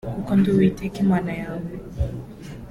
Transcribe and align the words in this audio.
kuko 0.15 0.31
ndi 0.37 0.47
Uwiteka 0.53 0.97
Imana 1.05 1.31
yawe 1.41 1.69